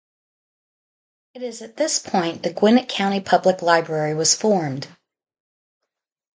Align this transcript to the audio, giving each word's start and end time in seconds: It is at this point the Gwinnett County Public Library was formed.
It 1.35 1.43
is 1.43 1.61
at 1.61 1.77
this 1.77 1.99
point 1.99 2.41
the 2.41 2.51
Gwinnett 2.51 2.89
County 2.89 3.19
Public 3.21 3.61
Library 3.61 4.15
was 4.15 4.33
formed. 4.33 4.87